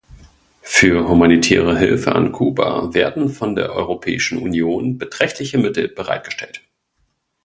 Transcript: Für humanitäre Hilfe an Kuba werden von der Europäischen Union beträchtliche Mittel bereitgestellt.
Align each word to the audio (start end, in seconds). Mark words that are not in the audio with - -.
Für 0.63 1.07
humanitäre 1.07 1.77
Hilfe 1.77 2.15
an 2.15 2.31
Kuba 2.31 2.91
werden 2.95 3.29
von 3.29 3.55
der 3.55 3.71
Europäischen 3.73 4.39
Union 4.39 4.97
beträchtliche 4.97 5.59
Mittel 5.59 5.89
bereitgestellt. 5.89 6.63